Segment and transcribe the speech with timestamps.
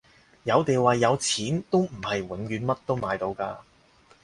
[0.45, 3.57] 有地位有錢都唔係永遠乜都買到㗎